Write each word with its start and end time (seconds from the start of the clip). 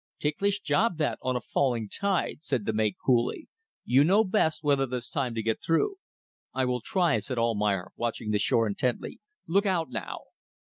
"Ticklish 0.17 0.61
job 0.61 0.97
that, 0.97 1.19
on 1.21 1.35
a 1.35 1.41
falling 1.41 1.87
tide," 1.87 2.37
said 2.41 2.65
the 2.65 2.73
mate, 2.73 2.95
coolly. 3.05 3.47
"You 3.85 4.03
know 4.03 4.23
best 4.23 4.63
whether 4.63 4.87
there's 4.87 5.07
time 5.09 5.35
to 5.35 5.43
get 5.43 5.61
through." 5.61 5.97
"I 6.55 6.65
will 6.65 6.81
try," 6.81 7.19
said 7.19 7.37
Almayer, 7.37 7.91
watching 7.95 8.31
the 8.31 8.39
shore 8.39 8.65
intently. 8.65 9.19
"Look 9.45 9.67
out 9.67 9.91
now!" 9.91 10.21